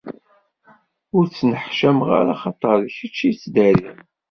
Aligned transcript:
Ur 1.15 1.23
ttneḥcameɣ 1.27 2.09
ara 2.19 2.33
axaṭer 2.35 2.77
d 2.83 2.85
kečč 2.95 3.17
i 3.29 3.31
ttdariɣ. 3.33 3.97